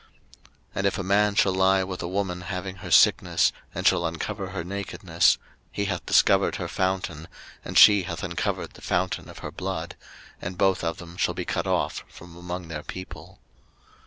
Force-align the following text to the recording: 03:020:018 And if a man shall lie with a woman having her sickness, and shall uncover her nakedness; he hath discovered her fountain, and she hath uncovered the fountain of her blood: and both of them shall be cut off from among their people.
03:020:018 0.01 0.09
And 0.73 0.87
if 0.87 0.97
a 0.97 1.03
man 1.03 1.35
shall 1.35 1.53
lie 1.53 1.83
with 1.83 2.01
a 2.01 2.07
woman 2.07 2.41
having 2.41 2.77
her 2.77 2.89
sickness, 2.89 3.53
and 3.75 3.85
shall 3.85 4.03
uncover 4.03 4.47
her 4.49 4.63
nakedness; 4.63 5.37
he 5.71 5.85
hath 5.85 6.07
discovered 6.07 6.55
her 6.55 6.67
fountain, 6.67 7.27
and 7.63 7.77
she 7.77 8.01
hath 8.01 8.23
uncovered 8.23 8.71
the 8.71 8.81
fountain 8.81 9.29
of 9.29 9.37
her 9.45 9.51
blood: 9.51 9.95
and 10.41 10.57
both 10.57 10.83
of 10.83 10.97
them 10.97 11.17
shall 11.17 11.35
be 11.35 11.45
cut 11.45 11.67
off 11.67 12.03
from 12.07 12.35
among 12.35 12.67
their 12.67 12.81
people. 12.81 13.37